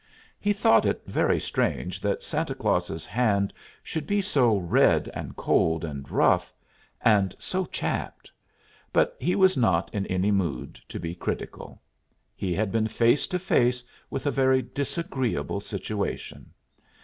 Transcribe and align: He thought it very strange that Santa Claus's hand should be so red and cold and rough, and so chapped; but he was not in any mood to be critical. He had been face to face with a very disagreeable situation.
He 0.39 0.51
thought 0.51 0.87
it 0.87 1.03
very 1.05 1.39
strange 1.39 2.01
that 2.01 2.23
Santa 2.23 2.55
Claus's 2.55 3.05
hand 3.05 3.53
should 3.83 4.07
be 4.07 4.19
so 4.19 4.57
red 4.57 5.11
and 5.13 5.35
cold 5.35 5.85
and 5.85 6.09
rough, 6.09 6.51
and 7.01 7.35
so 7.37 7.67
chapped; 7.67 8.31
but 8.91 9.15
he 9.19 9.35
was 9.35 9.55
not 9.55 9.93
in 9.93 10.07
any 10.07 10.31
mood 10.31 10.79
to 10.89 10.99
be 10.99 11.13
critical. 11.13 11.83
He 12.35 12.51
had 12.55 12.71
been 12.71 12.87
face 12.87 13.27
to 13.27 13.37
face 13.37 13.83
with 14.09 14.25
a 14.25 14.31
very 14.31 14.63
disagreeable 14.63 15.59
situation. 15.59 16.51